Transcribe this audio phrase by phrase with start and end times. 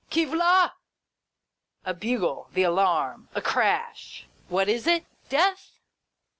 [0.09, 0.71] Qui v'la
[1.85, 4.25] ]"a bugle, the alarm, a crash!
[4.49, 5.05] What is it?
[5.29, 5.77] Death